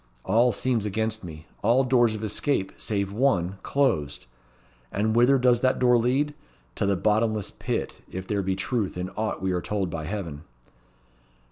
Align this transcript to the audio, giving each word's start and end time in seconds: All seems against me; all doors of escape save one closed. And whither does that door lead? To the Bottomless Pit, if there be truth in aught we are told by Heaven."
All 0.25 0.51
seems 0.51 0.87
against 0.87 1.23
me; 1.23 1.45
all 1.61 1.83
doors 1.83 2.15
of 2.15 2.23
escape 2.23 2.71
save 2.75 3.11
one 3.11 3.59
closed. 3.61 4.25
And 4.91 5.15
whither 5.15 5.37
does 5.37 5.61
that 5.61 5.77
door 5.77 5.95
lead? 5.95 6.33
To 6.77 6.87
the 6.87 6.97
Bottomless 6.97 7.51
Pit, 7.51 8.01
if 8.11 8.25
there 8.25 8.41
be 8.41 8.55
truth 8.55 8.97
in 8.97 9.11
aught 9.11 9.43
we 9.43 9.51
are 9.51 9.61
told 9.61 9.91
by 9.91 10.05
Heaven." 10.05 10.41